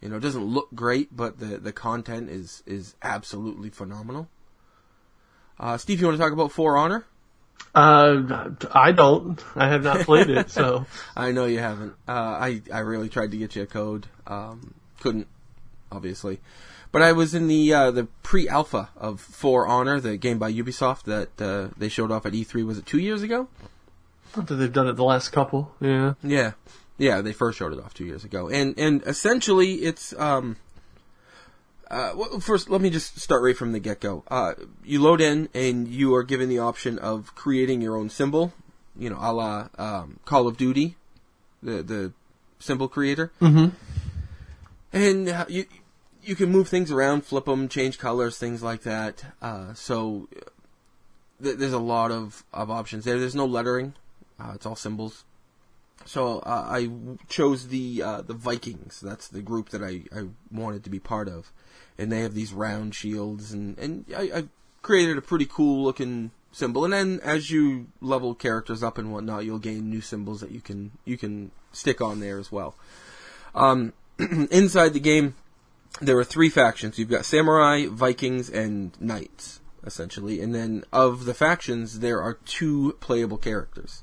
[0.00, 4.28] You know, it doesn't look great, but the the content is is absolutely phenomenal.
[5.58, 7.04] Uh, Steve, you want to talk about For Honor?
[7.74, 9.42] uh, I don't.
[9.56, 11.94] I have not played it, so I know you haven't.
[12.06, 15.26] Uh, I I really tried to get you a code, um, couldn't,
[15.90, 16.40] obviously.
[16.90, 21.04] But I was in the uh, the pre-alpha of For Honor, the game by Ubisoft
[21.04, 22.64] that uh, they showed off at E3.
[22.66, 23.48] Was it two years ago?
[24.36, 25.74] not that they've done it the last couple.
[25.80, 26.14] Yeah.
[26.22, 26.52] Yeah,
[26.96, 27.20] yeah.
[27.20, 30.56] They first showed it off two years ago, and and essentially it's um.
[31.90, 34.22] Uh, well, first, let me just start right from the get go.
[34.28, 34.52] Uh,
[34.84, 38.52] you load in, and you are given the option of creating your own symbol.
[38.94, 40.96] You know, a la um, Call of Duty,
[41.62, 42.12] the the
[42.58, 43.32] symbol creator.
[43.40, 43.68] Mm-hmm.
[44.92, 45.64] and uh, you
[46.22, 49.24] you can move things around, flip them, change colors, things like that.
[49.40, 50.28] Uh, so
[51.42, 53.18] th- there's a lot of, of options there.
[53.18, 53.94] There's no lettering;
[54.40, 55.24] uh, it's all symbols.
[56.04, 56.90] So uh, I
[57.28, 59.00] chose the uh, the Vikings.
[59.00, 61.52] That's the group that I, I wanted to be part of,
[61.98, 64.44] and they have these round shields, and and I, I
[64.82, 66.84] created a pretty cool looking symbol.
[66.84, 70.60] And then as you level characters up and whatnot, you'll gain new symbols that you
[70.60, 72.74] can you can stick on there as well.
[73.54, 75.34] Um, inside the game,
[76.00, 76.98] there are three factions.
[76.98, 80.40] You've got samurai, Vikings, and knights, essentially.
[80.40, 84.02] And then of the factions, there are two playable characters.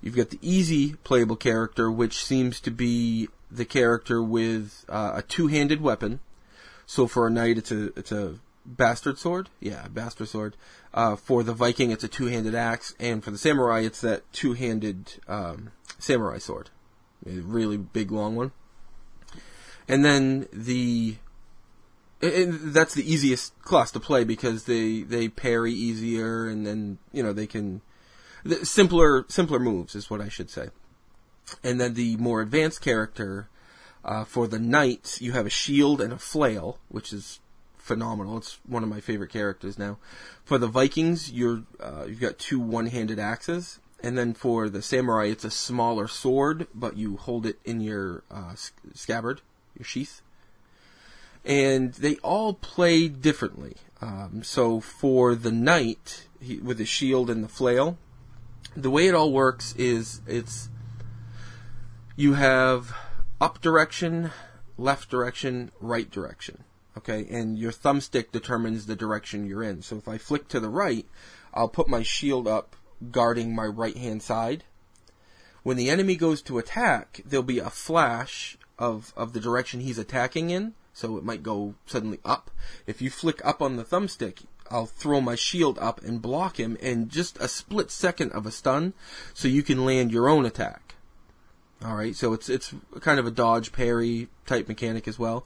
[0.00, 5.22] You've got the easy playable character, which seems to be the character with uh, a
[5.22, 6.20] two-handed weapon.
[6.86, 9.48] So for a knight, it's a it's a bastard sword.
[9.60, 10.56] Yeah, bastard sword.
[10.94, 15.14] Uh, for the Viking, it's a two-handed axe, and for the samurai, it's that two-handed
[15.28, 16.70] um, samurai sword,
[17.26, 18.52] a really big long one.
[19.88, 21.16] And then the
[22.22, 27.22] and that's the easiest class to play because they they parry easier, and then you
[27.22, 27.82] know they can
[28.44, 30.68] the simpler simpler moves is what I should say.
[31.62, 33.48] And then the more advanced character
[34.04, 37.40] uh, for the knights, you have a shield and a flail, which is
[37.76, 38.38] phenomenal.
[38.38, 39.98] It's one of my favorite characters now.
[40.44, 45.26] For the Vikings, you're uh, you've got two one-handed axes, and then for the samurai,
[45.26, 49.40] it's a smaller sword, but you hold it in your uh, s- scabbard,
[49.76, 50.22] your sheath.
[51.44, 53.76] And they all play differently.
[54.00, 57.96] Um, so for the knight, he, with the shield and the flail,
[58.76, 60.68] the way it all works is it's
[62.14, 62.94] you have
[63.40, 64.30] up direction,
[64.76, 66.64] left direction, right direction.
[66.98, 69.82] Okay, and your thumbstick determines the direction you're in.
[69.82, 71.06] So if I flick to the right,
[71.52, 72.74] I'll put my shield up
[73.10, 74.64] guarding my right hand side.
[75.62, 79.98] When the enemy goes to attack, there'll be a flash of, of the direction he's
[79.98, 82.50] attacking in, so it might go suddenly up.
[82.86, 86.76] If you flick up on the thumbstick, I'll throw my shield up and block him
[86.76, 88.94] in just a split second of a stun,
[89.34, 90.94] so you can land your own attack.
[91.84, 95.44] All right, so it's it's kind of a dodge parry type mechanic as well.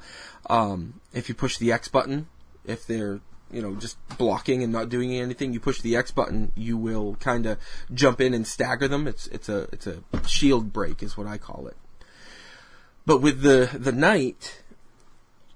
[0.49, 2.29] Um, if you push the X button,
[2.65, 6.53] if they're you know just blocking and not doing anything, you push the X button,
[6.55, 7.59] you will kind of
[7.93, 9.09] jump in and stagger them.
[9.09, 11.77] It's it's a it's a shield break is what I call it.
[13.11, 14.63] But with the the knight,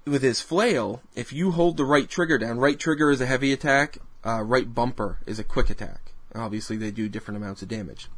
[0.05, 3.53] with his flail, if you hold the right trigger down, right trigger is a heavy
[3.53, 6.11] attack, uh, right bumper is a quick attack.
[6.35, 8.09] Obviously, they do different amounts of damage.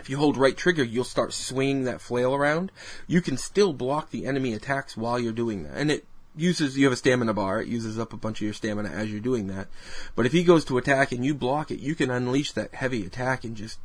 [0.00, 2.72] If you hold right trigger, you'll start swinging that flail around.
[3.06, 5.76] You can still block the enemy attacks while you're doing that.
[5.76, 8.52] And it uses, you have a stamina bar, it uses up a bunch of your
[8.52, 9.68] stamina as you're doing that.
[10.16, 13.06] But if he goes to attack and you block it, you can unleash that heavy
[13.06, 13.78] attack and just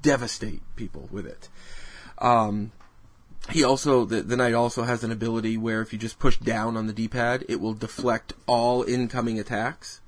[0.00, 1.50] devastate people with it.
[2.16, 2.72] Um,
[3.48, 6.76] he also, the, the knight also has an ability where if you just push down
[6.76, 10.00] on the D-pad, it will deflect all incoming attacks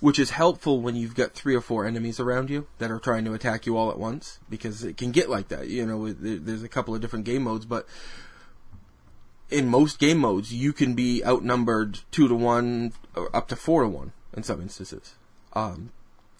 [0.00, 3.24] which is helpful when you've got three or four enemies around you that are trying
[3.24, 5.68] to attack you all at once because it can get like that.
[5.68, 7.86] You know, there's a couple of different game modes, but
[9.50, 12.92] in most game modes, you can be outnumbered two to one,
[13.32, 15.14] up to four to one in some instances.
[15.54, 15.90] Um,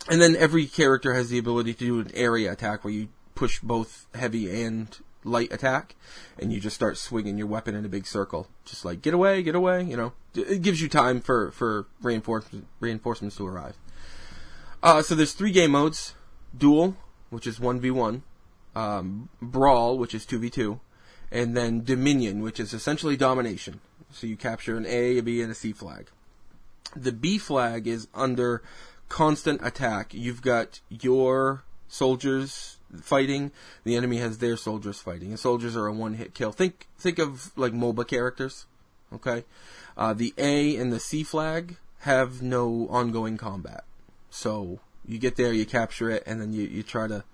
[0.09, 3.61] and then every character has the ability to do an area attack where you push
[3.61, 5.97] both heavy and light attack,
[6.39, 9.43] and you just start swinging your weapon in a big circle, just like get away,
[9.43, 9.83] get away.
[9.83, 13.77] You know, it gives you time for for reinforcements reinforcements to arrive.
[14.83, 16.15] Uh, so there's three game modes:
[16.57, 16.97] duel,
[17.31, 18.23] which is one v one,
[18.75, 20.81] um, brawl, which is two v two,
[21.31, 23.81] and then dominion, which is essentially domination.
[24.13, 26.09] So you capture an A, a B, and a C flag.
[26.95, 28.63] The B flag is under
[29.09, 30.15] constant attack.
[30.15, 33.51] You've got your soldiers fighting,
[33.85, 35.31] the enemy has their soldiers fighting.
[35.31, 36.53] And soldiers are a one hit kill.
[36.53, 38.67] Think think of like MOBA characters.
[39.13, 39.45] Okay?
[39.97, 43.85] Uh, the A and the C flag have no ongoing combat.
[44.31, 47.25] So you get there, you capture it, and then you, you try to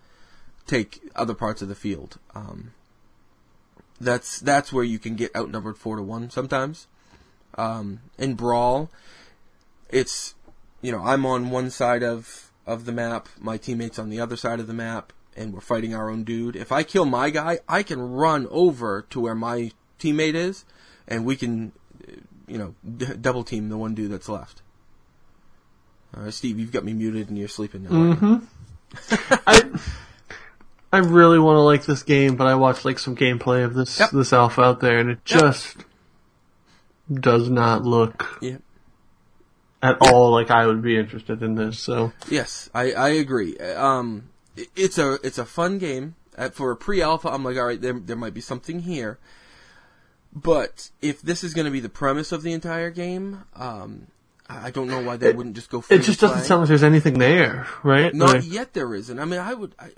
[0.67, 2.19] take other parts of the field.
[2.35, 2.73] Um,
[4.01, 6.87] that's that's where you can get outnumbered four to one sometimes.
[7.57, 8.91] Um, in brawl,
[9.91, 10.35] it's
[10.81, 14.37] you know I'm on one side of of the map, my teammates on the other
[14.37, 16.57] side of the map, and we're fighting our own dude.
[16.57, 20.65] If I kill my guy, I can run over to where my teammate is,
[21.09, 21.73] and we can,
[22.47, 24.63] you know, d- double team the one dude that's left.
[26.17, 27.91] All right, Steve, you've got me muted and you're sleeping now.
[27.91, 29.25] Mm-hmm.
[29.47, 29.71] I
[30.93, 33.99] I really want to like this game, but I watched like some gameplay of this
[33.99, 34.11] Yep.
[34.11, 35.41] this alpha out there, and it Yep.
[35.41, 35.77] just
[37.11, 38.59] does not look Yeah.
[39.83, 41.79] at all like I would be interested in this.
[41.79, 43.57] So Yes, I, I agree.
[43.59, 44.32] Um, it-
[44.77, 46.15] it's a it's a fun game.
[46.53, 49.19] For a pre-alpha, I'm like, all right, there there might be something here.
[50.35, 54.07] But if this is going to be the premise of the entire game, um,
[54.49, 55.83] I don't know why they It- wouldn't just go.
[55.83, 56.47] Free it just doesn't play.
[56.47, 58.15] sound like there's anything there, right?
[58.15, 58.73] Not Like- yet.
[58.73, 59.19] There isn't.
[59.19, 59.75] I mean, I would.
[59.79, 59.91] I,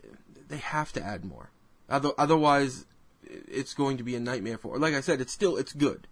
[0.49, 1.51] they have to add more.
[1.89, 2.87] Other, otherwise,
[3.23, 4.77] it's going to be a nightmare for.
[4.79, 6.09] Like I said, it's still it's good.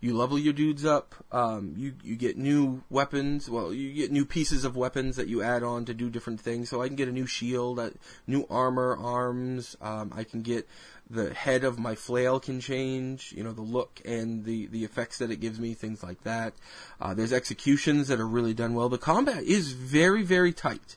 [0.00, 1.14] You level your dudes up.
[1.32, 3.48] Um, you you get new weapons.
[3.48, 6.68] Well, you get new pieces of weapons that you add on to do different things.
[6.68, 7.90] So I can get a new shield, uh,
[8.26, 9.76] new armor, arms.
[9.80, 10.68] Um, I can get
[11.08, 13.32] the head of my flail can change.
[13.36, 16.54] You know the look and the the effects that it gives me, things like that.
[17.00, 18.88] Uh, there's executions that are really done well.
[18.88, 20.96] The combat is very very tight.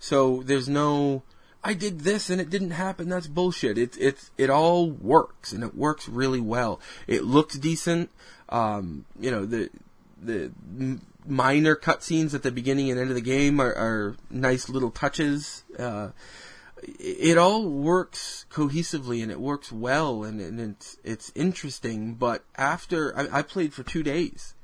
[0.00, 1.22] So there's no
[1.62, 3.08] I did this and it didn't happen.
[3.08, 3.78] That's bullshit.
[3.78, 6.80] It it it all works and it works really well.
[7.06, 8.10] It looks decent.
[8.48, 9.70] Um, you know the
[10.22, 10.50] the
[11.26, 15.64] minor cutscenes at the beginning and end of the game are, are nice little touches.
[15.78, 16.10] Uh,
[16.98, 22.14] it, all works cohesively and it works well and, and it's it's interesting.
[22.14, 24.54] But after I, I played for two days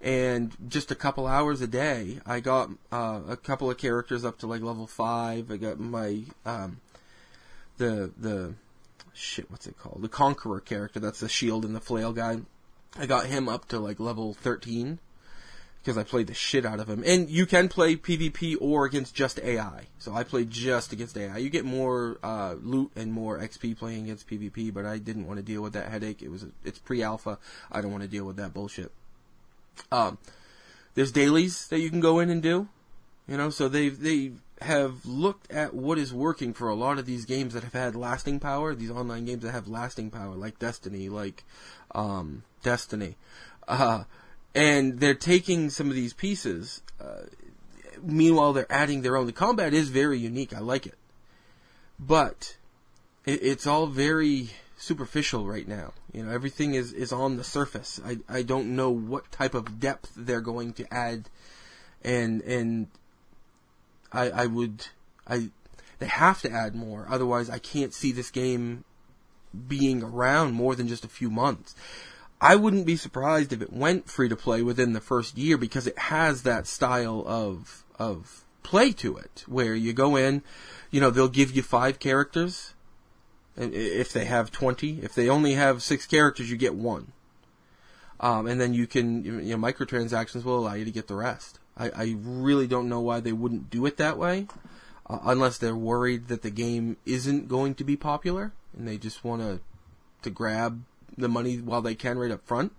[0.00, 4.38] and just a couple hours a day, I got uh, a couple of characters up
[4.38, 5.50] to like level five.
[5.50, 6.80] I got my um,
[7.76, 8.54] the the
[9.12, 10.02] shit, what's it called?
[10.02, 11.00] The conqueror character.
[11.00, 12.38] That's the shield and the flail guy.
[12.96, 14.98] I got him up to like level thirteen
[15.88, 17.02] because I played the shit out of him.
[17.06, 19.86] And you can play PvP or against just AI.
[19.98, 21.38] So I played just against AI.
[21.38, 25.38] You get more uh, loot and more XP playing against PvP, but I didn't want
[25.38, 26.20] to deal with that headache.
[26.22, 27.38] It was it's pre-alpha.
[27.72, 28.92] I don't want to deal with that bullshit.
[29.90, 30.18] Um,
[30.94, 32.68] there's dailies that you can go in and do.
[33.28, 37.06] You know, so they they have looked at what is working for a lot of
[37.06, 38.74] these games that have had lasting power.
[38.74, 41.44] These online games that have lasting power, like Destiny, like
[41.94, 43.16] um, Destiny,
[43.66, 44.04] uh,
[44.54, 46.82] and they're taking some of these pieces.
[47.00, 47.22] Uh,
[48.02, 49.26] meanwhile, they're adding their own.
[49.26, 50.54] The combat is very unique.
[50.54, 50.98] I like it,
[51.98, 52.56] but
[53.24, 55.92] it, it's all very superficial right now.
[56.12, 58.00] You know, everything is, is on the surface.
[58.04, 61.28] I, I don't know what type of depth they're going to add,
[62.02, 62.88] and and
[64.12, 64.86] I I would
[65.26, 65.50] I
[65.98, 67.06] they have to add more.
[67.10, 68.84] Otherwise, I can't see this game
[69.66, 71.74] being around more than just a few months.
[72.40, 75.86] I wouldn't be surprised if it went free to play within the first year because
[75.86, 80.42] it has that style of of play to it where you go in,
[80.90, 82.74] you know, they'll give you five characters.
[83.56, 87.12] If they have 20, if they only have six characters, you get one.
[88.20, 91.58] Um, and then you can, you know, microtransactions will allow you to get the rest.
[91.76, 94.46] I, I really don't know why they wouldn't do it that way,
[95.08, 99.24] uh, unless they're worried that the game isn't going to be popular and they just
[99.24, 99.60] want to
[100.22, 100.82] to grab
[101.16, 102.72] the money while they can right up front.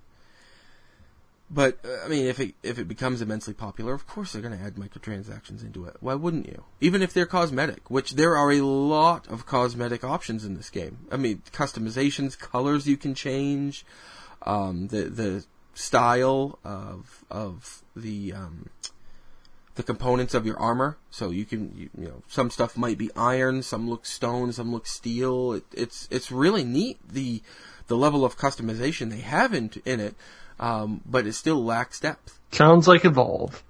[1.52, 4.58] But uh, I mean, if it if it becomes immensely popular, of course they're going
[4.58, 5.98] to add microtransactions into it.
[6.00, 6.64] Why wouldn't you?
[6.80, 11.00] Even if they're cosmetic, which there are a lot of cosmetic options in this game.
[11.12, 13.84] I mean, customizations, colors you can change,
[14.44, 18.70] um, the the style of of the um,
[19.80, 20.98] the components of your armor.
[21.10, 24.72] So you can you, you know some stuff might be iron, some look stone, some
[24.72, 25.54] look steel.
[25.54, 27.42] It, it's it's really neat the
[27.88, 30.16] the level of customization they have in in it
[30.60, 32.40] um, but it still lacks depth.
[32.52, 33.64] Sounds like Evolve.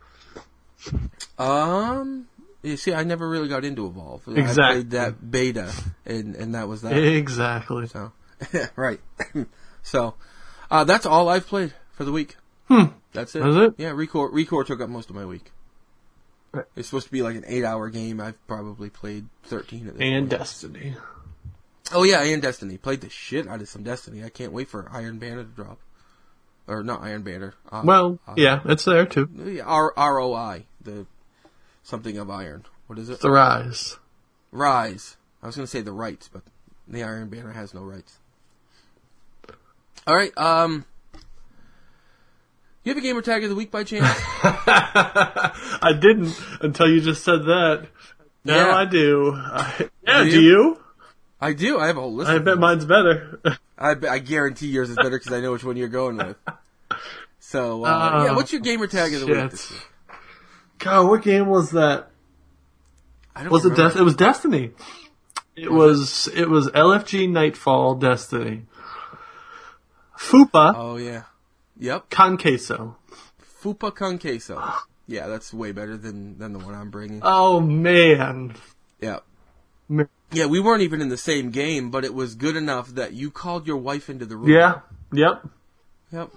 [1.37, 2.27] Um,
[2.63, 4.23] you see, I never really got into Evolve.
[4.27, 4.63] I Exactly.
[4.63, 5.71] played that beta,
[6.05, 6.93] and and that was that.
[6.93, 7.87] Exactly.
[7.87, 8.11] So,
[8.75, 8.99] right.
[9.83, 10.15] so,
[10.71, 12.37] uh, that's all I've played for the week.
[12.67, 12.85] Hmm.
[13.13, 13.43] That's it.
[13.43, 13.73] That's it?
[13.77, 15.51] Yeah, ReCore ReCore took up most of my week.
[16.51, 16.65] Right.
[16.75, 18.19] It's supposed to be like an eight-hour game.
[18.19, 20.39] I've probably played thirteen of this And point.
[20.39, 20.95] Destiny.
[21.91, 22.77] Oh yeah, and Destiny.
[22.77, 24.23] Played the shit out of some Destiny.
[24.23, 25.79] I can't wait for Iron Banner to drop.
[26.67, 27.55] Or not Iron Banner.
[27.71, 29.61] Uh, Well, uh, yeah, it's there too.
[29.65, 31.05] R R O I, the
[31.83, 32.65] something of iron.
[32.87, 33.19] What is it?
[33.21, 33.97] The Rise.
[34.51, 35.17] Rise.
[35.41, 36.43] I was going to say the rights, but
[36.87, 38.17] the Iron Banner has no rights.
[40.05, 40.35] All right.
[40.37, 40.85] Um,
[42.83, 44.07] you have a gamer tag of the week by chance?
[44.43, 47.87] I didn't until you just said that.
[48.43, 48.75] Now Yeah.
[48.75, 49.33] I do.
[49.35, 50.49] I, yeah, Do do you?
[50.49, 50.77] you?
[51.41, 51.79] I do.
[51.79, 52.29] I have a whole list.
[52.29, 53.39] I bet mine's better.
[53.77, 56.35] I, I guarantee yours is better because I know which one you're going with.
[57.39, 59.71] So, uh, Oh, yeah, what's your gamer tag of the week shit.
[59.71, 59.87] week?
[60.79, 62.09] God, what game was that?
[63.35, 63.93] I don't Was it remember.
[63.93, 64.71] Des- It was Destiny.
[65.55, 68.63] It was it was LFG Nightfall Destiny.
[70.17, 71.23] Fupa Oh yeah.
[71.79, 72.09] Yep.
[72.09, 72.97] Con Queso.
[73.61, 74.61] Fupa con queso.
[75.07, 77.19] Yeah, that's way better than than the one I'm bringing.
[77.23, 78.53] Oh man.
[79.01, 79.19] Yeah.
[79.89, 83.13] Ma- Yeah, we weren't even in the same game, but it was good enough that
[83.13, 84.49] you called your wife into the room.
[84.49, 84.81] Yeah.
[85.11, 85.47] Yep.
[86.11, 86.29] Yep.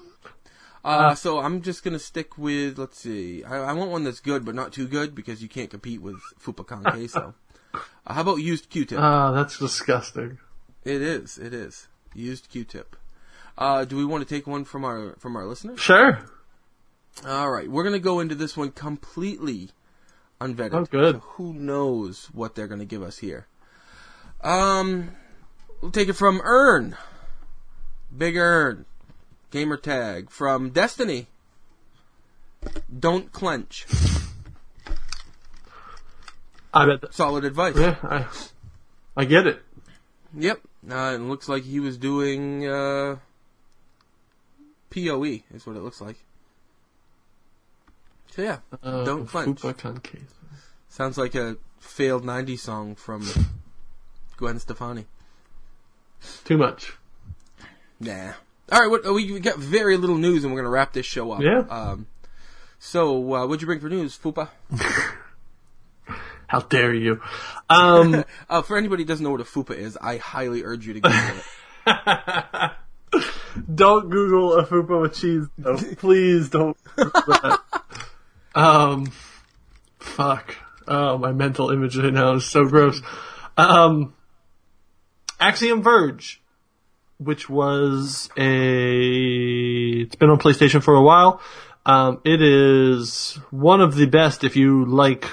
[0.85, 4.45] Uh, so I'm just gonna stick with, let's see, I, I want one that's good,
[4.45, 7.35] but not too good, because you can't compete with Fupa con queso.
[7.75, 7.79] uh,
[8.15, 8.99] how about used Q-tip?
[9.01, 10.39] Oh, that's disgusting.
[10.85, 11.87] it is, it is.
[12.15, 12.97] Used Q-tip.
[13.59, 15.81] Uh, do we want to take one from our, from our listeners?
[15.81, 16.19] Sure.
[17.27, 19.71] Alright, we're gonna go into this one completely
[20.41, 20.73] unvetted.
[20.75, 21.17] Oh, good.
[21.17, 23.47] So who knows what they're gonna give us here.
[24.41, 25.13] Um,
[25.81, 26.97] we'll take it from Earn.
[28.17, 28.87] Big Earn.
[29.51, 31.27] Gamer tag from Destiny.
[32.99, 33.87] Don't clench.
[36.73, 37.03] I bet.
[37.03, 37.77] That, Solid advice.
[37.77, 38.27] yeah, I,
[39.17, 39.61] I get it.
[40.35, 40.61] Yep.
[40.91, 43.17] Uh, it looks like he was doing, uh,
[44.93, 46.17] PoE is what it looks like.
[48.31, 49.61] So yeah, Uh, Don't flinch.
[49.61, 50.21] Fupa
[50.89, 53.27] sounds like a failed 90s song from
[54.37, 55.07] Gwen Stefani.
[56.45, 56.95] Too much.
[58.01, 58.33] Nah.
[58.71, 61.33] All right, what, we we got very little news, and we're gonna wrap this show
[61.33, 61.43] up.
[61.43, 61.61] Yeah.
[61.69, 62.07] Um.
[62.79, 64.49] So, uh, what'd you bring for news, Fupa?
[66.47, 67.21] How dare you?
[67.69, 70.95] Um, Uh, for anybody who doesn't know what a Fupa is, I highly urge you
[70.95, 71.21] to Google
[71.87, 72.73] it.
[73.75, 75.47] don't Google a fupa with cheese.
[75.59, 75.77] though.
[75.97, 76.77] Please don't.
[78.55, 79.11] Um,
[79.99, 80.57] fuck.
[80.87, 83.01] Oh, my mental image right now is so gross.
[83.57, 84.15] Um,
[85.41, 86.43] Axiom Verge,
[87.19, 91.41] which was a, it's been on PlayStation for a while.
[91.85, 95.29] Um, it is one of the best if you like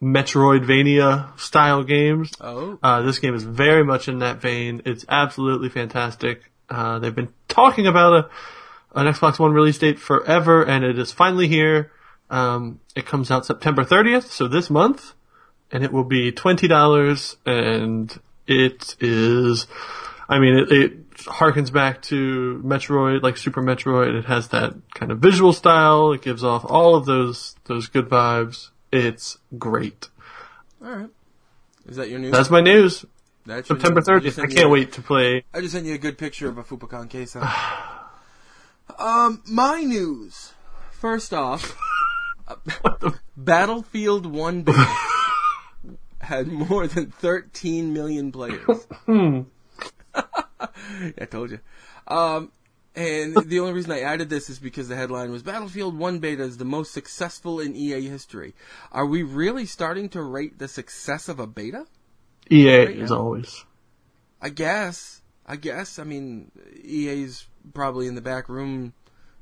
[0.00, 2.32] Metroidvania style games.
[2.40, 2.78] Oh.
[2.82, 4.82] Uh, this game is very much in that vein.
[4.84, 6.51] It's absolutely fantastic.
[6.68, 11.12] Uh, they've been talking about a, an Xbox One release date forever, and it is
[11.12, 11.92] finally here.
[12.30, 15.12] Um, it comes out September 30th, so this month,
[15.70, 19.66] and it will be $20, and it is,
[20.28, 24.18] I mean, it, it harkens back to Metroid, like Super Metroid.
[24.18, 26.12] It has that kind of visual style.
[26.12, 28.70] It gives off all of those, those good vibes.
[28.90, 30.08] It's great.
[30.84, 31.10] All right.
[31.86, 32.32] Is that your news?
[32.32, 33.04] That's my news.
[33.44, 34.08] That's September news.
[34.08, 34.38] I 30th.
[34.38, 35.44] I can't you- wait to play.
[35.52, 37.40] I just sent you a good picture of a Fupacan queso.
[38.98, 40.52] um, my news.
[40.90, 41.76] First off,
[43.36, 44.96] Battlefield 1 beta
[46.20, 48.86] had more than 13 million players.
[50.14, 51.58] I told you.
[52.06, 52.52] Um,
[52.94, 56.42] and the only reason I added this is because the headline was Battlefield 1 beta
[56.42, 58.54] is the most successful in EA history.
[58.92, 61.86] Are we really starting to rate the success of a beta?
[62.52, 63.18] EA Right is now.
[63.18, 63.64] always.
[64.40, 65.20] I guess.
[65.46, 65.98] I guess.
[65.98, 66.50] I mean,
[66.84, 68.92] EA's probably in the back room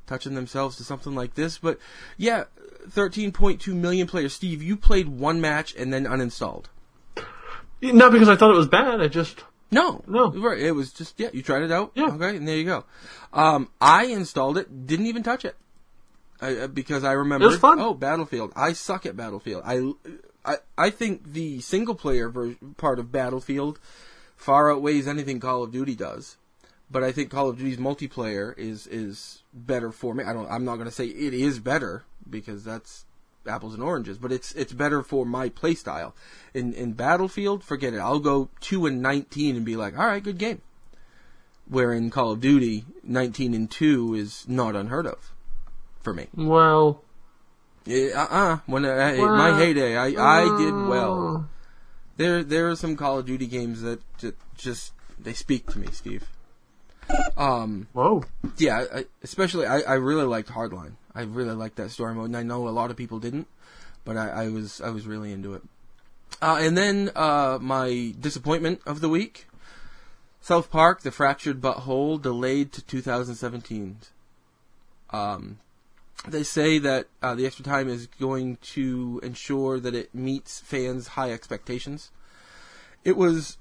[0.07, 1.79] touching themselves to something like this, but
[2.17, 2.45] yeah,
[2.89, 4.33] 13.2 million players.
[4.35, 6.65] Steve, you played one match and then uninstalled.
[7.83, 9.01] Not because I thought it was bad.
[9.01, 10.31] I just No, No.
[10.33, 10.59] right.
[10.59, 11.29] It was just yeah.
[11.33, 12.09] You tried it out, Yeah.
[12.15, 12.85] Okay, and there you go.
[13.33, 15.57] Um, I installed it, didn't even touch it,
[16.41, 17.59] I, uh, because I remembered.
[17.61, 17.79] fun.
[17.81, 18.53] Oh, Battlefield.
[18.57, 19.63] I suck at Battlefield.
[19.65, 19.93] I,
[20.51, 23.79] I, I think the single player ver- part of Battlefield
[24.37, 26.37] far outweighs anything Call of Duty does.
[26.91, 30.25] But I think Call of Duty's multiplayer is is better for me.
[30.25, 30.51] I don't.
[30.51, 33.05] I'm not going to say it is better because that's
[33.47, 36.13] apples and oranges, but it's it's better for my playstyle.
[36.53, 37.99] In in Battlefield, forget it.
[37.99, 40.63] I'll go two and nineteen and be like, all right, good game.
[41.69, 45.33] Where in Call of Duty, nineteen and two is not unheard of
[46.01, 46.27] for me.
[46.35, 47.05] well.
[47.89, 51.49] Uh uh When I, Well, my heyday, I I did uh, well.
[52.17, 55.89] There there are some Call of Duty games that ju- just they speak to me,
[55.93, 56.29] Steve.
[57.37, 57.89] Um.
[57.93, 58.25] Whoa.
[58.59, 60.93] Yeah, I, especially I, I really liked Hardline.
[61.15, 63.49] I really liked that story mode, and I know a lot of people didn't,
[64.05, 65.63] but I, I was I was really into it.
[66.41, 69.47] Uh, and then uh, my disappointment of the week:
[70.41, 73.97] South Park: The Fractured But Whole delayed to 2017.
[75.11, 75.59] Um,
[76.29, 81.09] they say that uh, the extra time is going to ensure that it meets fans'
[81.09, 82.11] high expectations.
[83.05, 83.57] It was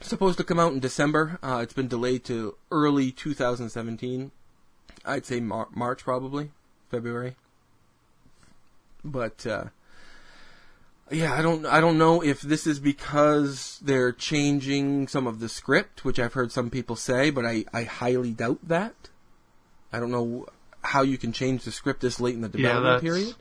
[0.00, 1.38] supposed to come out in December.
[1.42, 4.30] Uh, it's been delayed to early 2017.
[5.04, 6.50] I'd say Mar- March probably,
[6.90, 7.36] February.
[9.04, 9.64] But uh,
[11.10, 15.48] yeah, I don't I don't know if this is because they're changing some of the
[15.48, 18.94] script, which I've heard some people say, but I, I highly doubt that.
[19.92, 20.46] I don't know
[20.88, 23.34] how you can change the script this late in the development that's- period.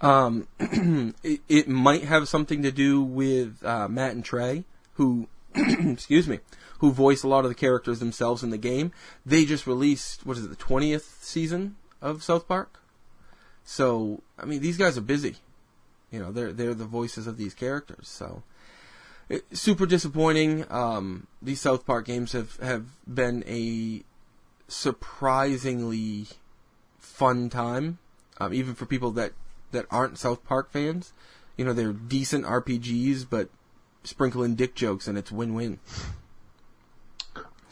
[0.00, 0.46] Um,
[1.24, 4.62] it, it might have something to do with uh, Matt and Trey,
[4.94, 6.38] who, excuse me,
[6.78, 8.92] who voice a lot of the characters themselves in the game.
[9.26, 12.78] They just released what is it, the twentieth season of South Park.
[13.64, 15.36] So I mean, these guys are busy.
[16.12, 18.06] You know, they're they're the voices of these characters.
[18.06, 18.44] So
[19.28, 20.64] it, super disappointing.
[20.70, 24.04] Um, these South Park games have have been a
[24.68, 26.28] surprisingly
[27.18, 27.98] fun time,
[28.38, 29.32] um, even for people that
[29.72, 31.12] that aren't South Park fans.
[31.56, 33.50] You know, they're decent RPGs, but
[34.04, 35.80] sprinkle in dick jokes and it's win-win.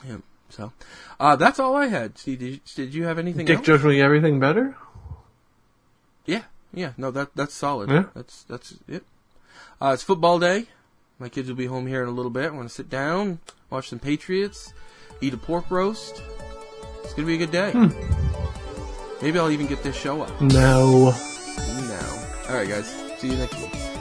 [0.04, 0.18] Yeah.
[0.48, 0.72] So,
[1.20, 2.18] uh, that's all I had.
[2.18, 3.66] Steve, did you, did you have anything Dick else?
[3.66, 4.76] jokes make everything better.
[6.24, 6.42] Yeah,
[6.72, 6.92] yeah.
[6.96, 7.90] No, that that's solid.
[7.90, 8.04] Yeah.
[8.14, 9.04] That's that's it.
[9.80, 10.66] Uh, it's football day.
[11.18, 12.46] My kids will be home here in a little bit.
[12.46, 13.40] I want to sit down,
[13.70, 14.72] watch some Patriots,
[15.20, 16.22] eat a pork roast.
[17.04, 17.72] It's gonna be a good day.
[19.26, 20.40] Maybe I'll even get this show up.
[20.40, 21.10] No.
[21.10, 22.22] No.
[22.48, 22.86] All right, guys.
[23.18, 23.95] See you next week.